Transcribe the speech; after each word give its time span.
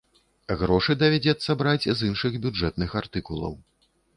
Грошы 0.61 0.95
давядзецца 1.03 1.57
браць 1.61 1.89
з 1.99 2.09
іншых 2.09 2.41
бюджэтных 2.47 2.89
артыкулаў. 3.03 3.53